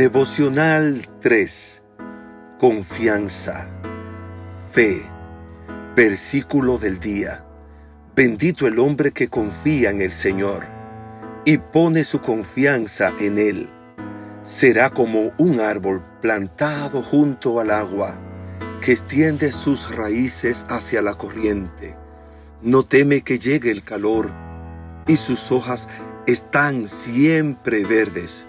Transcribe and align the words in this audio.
Devocional 0.00 1.02
3. 1.20 1.82
Confianza. 2.58 3.70
Fe. 4.70 5.02
Versículo 5.94 6.78
del 6.78 6.98
día. 6.98 7.44
Bendito 8.16 8.66
el 8.66 8.78
hombre 8.78 9.12
que 9.12 9.28
confía 9.28 9.90
en 9.90 10.00
el 10.00 10.10
Señor 10.10 10.64
y 11.44 11.58
pone 11.58 12.04
su 12.04 12.22
confianza 12.22 13.12
en 13.20 13.36
Él. 13.36 13.68
Será 14.42 14.88
como 14.88 15.34
un 15.36 15.60
árbol 15.60 16.02
plantado 16.22 17.02
junto 17.02 17.60
al 17.60 17.70
agua, 17.70 18.18
que 18.80 18.92
extiende 18.92 19.52
sus 19.52 19.94
raíces 19.94 20.64
hacia 20.70 21.02
la 21.02 21.16
corriente. 21.16 21.98
No 22.62 22.84
teme 22.84 23.20
que 23.20 23.38
llegue 23.38 23.70
el 23.70 23.82
calor, 23.82 24.30
y 25.06 25.18
sus 25.18 25.52
hojas 25.52 25.90
están 26.26 26.86
siempre 26.86 27.84
verdes 27.84 28.46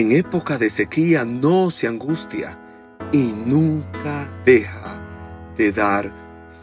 en 0.00 0.12
época 0.12 0.58
de 0.58 0.68
sequía 0.68 1.24
no 1.24 1.70
se 1.70 1.86
angustia 1.86 2.58
y 3.12 3.32
nunca 3.32 4.30
deja 4.44 5.00
de 5.56 5.72
dar 5.72 6.12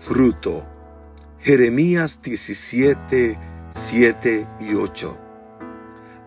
fruto. 0.00 0.68
Jeremías 1.40 2.20
17, 2.20 3.38
7 3.70 4.46
y 4.60 4.74
8. 4.74 5.18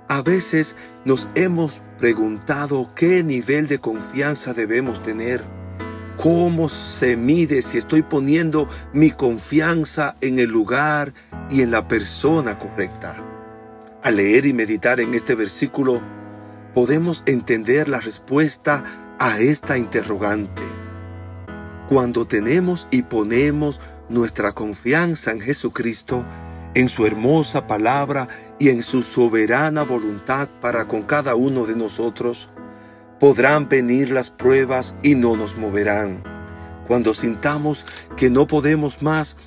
A 0.07 0.23
veces 0.23 0.77
nos 1.03 1.29
hemos 1.35 1.83
preguntado 1.99 2.89
qué 2.95 3.23
nivel 3.23 3.67
de 3.67 3.77
confianza 3.77 4.55
debemos 4.55 5.03
tener. 5.03 5.43
¿Cómo 6.17 6.69
se 6.69 7.17
mide 7.17 7.61
si 7.61 7.77
estoy 7.77 8.01
poniendo 8.01 8.67
mi 8.93 9.11
confianza 9.11 10.15
en 10.21 10.39
el 10.39 10.49
lugar 10.49 11.13
y 11.51 11.61
en 11.61 11.69
la 11.69 11.87
persona 11.87 12.57
correcta? 12.57 13.23
Al 14.01 14.15
leer 14.15 14.47
y 14.47 14.53
meditar 14.53 14.99
en 14.99 15.13
este 15.13 15.35
versículo, 15.35 16.14
podemos 16.75 17.23
entender 17.25 17.87
la 17.87 18.01
respuesta 18.01 18.83
a 19.17 19.39
esta 19.39 19.77
interrogante. 19.77 20.61
Cuando 21.87 22.27
tenemos 22.27 22.89
y 22.91 23.03
ponemos 23.03 23.79
nuestra 24.09 24.51
confianza 24.51 25.31
en 25.31 25.39
Jesucristo, 25.39 26.25
en 26.73 26.89
su 26.89 27.05
hermosa 27.05 27.65
palabra 27.65 28.27
y 28.59 28.69
en 28.69 28.83
su 28.83 29.03
soberana 29.03 29.83
voluntad 29.83 30.49
para 30.61 30.85
con 30.87 31.03
cada 31.03 31.35
uno 31.35 31.65
de 31.65 31.77
nosotros, 31.77 32.49
podrán 33.21 33.69
venir 33.69 34.11
las 34.11 34.29
pruebas 34.29 34.95
y 35.01 35.15
no 35.15 35.37
nos 35.37 35.57
moverán. 35.57 36.23
Cuando 36.87 37.13
sintamos 37.13 37.85
que 38.17 38.29
no 38.29 38.47
podemos 38.47 39.01
más, 39.01 39.37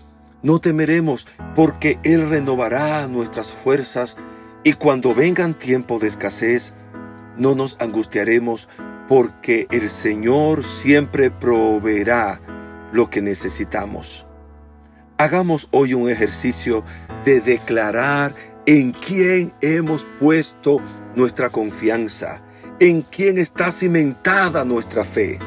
no 0.43 0.61
temeremos 0.61 1.27
porque 1.55 1.99
Él 2.05 2.31
renovará 2.31 3.07
nuestras 3.07 3.53
fuerzas 3.53 4.17
y 4.65 4.73
cuando 4.73 5.15
vengan 5.15 5.53
tiempos 5.53 6.01
de 6.01 6.09
escasez, 6.09 6.73
no 7.39 7.55
nos 7.55 7.77
angustiaremos 7.81 8.69
porque 9.09 9.67
el 9.71 9.89
Señor 9.89 10.65
siempre 10.65 11.31
proveerá 11.31 12.41
lo 12.93 13.09
que 13.09 13.23
necesitamos. 13.23 14.27
Hagamos 15.17 15.69
hoy 15.73 15.95
un 15.95 16.09
ejercicio 16.09 16.85
de 17.25 17.41
declarar 17.41 18.35
en 18.67 18.93
quién 18.93 19.53
hemos 19.61 20.07
puesto 20.21 20.81
nuestra 21.17 21.49
confianza, 21.51 22.43
en 22.81 23.03
quién 23.03 23.39
está 23.39 23.73
cimentada 23.73 24.65
nuestra 24.65 25.05
fe. 25.05 25.39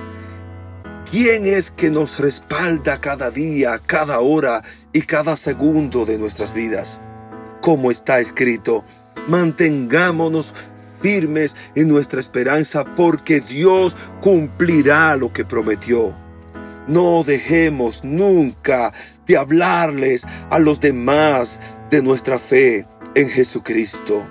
¿Quién 1.10 1.46
es 1.46 1.72
que 1.72 1.90
nos 1.90 2.20
respalda 2.20 3.00
cada 3.00 3.32
día, 3.32 3.80
cada 3.86 4.22
hora 4.22 4.64
y 4.94 5.02
cada 5.02 5.36
segundo 5.36 6.06
de 6.06 6.18
nuestras 6.18 6.54
vidas? 6.54 7.00
Como 7.62 7.92
está 7.92 8.20
escrito, 8.20 8.84
mantengámonos 9.28 10.54
firmes 11.02 11.56
en 11.76 11.88
nuestra 11.88 12.20
esperanza 12.20 12.86
porque 12.86 13.42
Dios 13.42 13.96
cumplirá 14.22 15.16
lo 15.16 15.34
que 15.34 15.46
prometió. 15.46 16.14
No 16.88 17.24
dejemos 17.24 18.04
nunca 18.04 18.94
de 19.26 19.38
hablarles 19.38 20.28
a 20.50 20.60
los 20.60 20.80
demás 20.80 21.60
de 21.90 22.02
nuestra 22.02 22.40
fe 22.40 22.88
en 23.16 23.30
Jesucristo. 23.30 24.24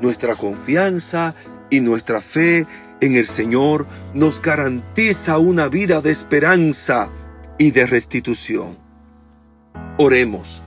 Nuestra 0.00 0.34
confianza 0.34 1.34
y 1.70 1.80
nuestra 1.80 2.20
fe 2.20 2.66
en 3.00 3.16
el 3.16 3.26
Señor 3.26 3.86
nos 4.14 4.40
garantiza 4.40 5.38
una 5.38 5.68
vida 5.68 6.00
de 6.00 6.10
esperanza 6.10 7.10
y 7.58 7.70
de 7.70 7.86
restitución. 7.86 8.76
Oremos. 9.98 10.62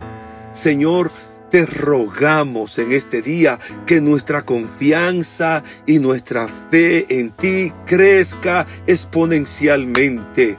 Señor, 0.51 1.11
te 1.49 1.65
rogamos 1.65 2.77
en 2.79 2.91
este 2.91 3.21
día 3.21 3.59
que 3.85 4.01
nuestra 4.01 4.43
confianza 4.43 5.63
y 5.85 5.99
nuestra 5.99 6.47
fe 6.47 7.19
en 7.19 7.31
ti 7.31 7.73
crezca 7.85 8.65
exponencialmente. 8.87 10.57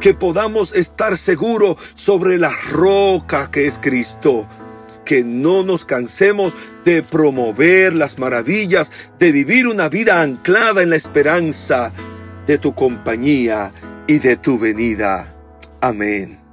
Que 0.00 0.14
podamos 0.14 0.74
estar 0.74 1.18
seguros 1.18 1.76
sobre 1.94 2.38
la 2.38 2.52
roca 2.70 3.50
que 3.50 3.66
es 3.66 3.78
Cristo. 3.78 4.46
Que 5.04 5.24
no 5.24 5.64
nos 5.64 5.84
cansemos 5.84 6.54
de 6.84 7.02
promover 7.02 7.94
las 7.94 8.18
maravillas, 8.18 9.10
de 9.18 9.32
vivir 9.32 9.66
una 9.66 9.88
vida 9.88 10.22
anclada 10.22 10.82
en 10.82 10.90
la 10.90 10.96
esperanza 10.96 11.92
de 12.46 12.58
tu 12.58 12.74
compañía 12.74 13.72
y 14.06 14.18
de 14.18 14.36
tu 14.36 14.58
venida. 14.58 15.34
Amén. 15.80 16.47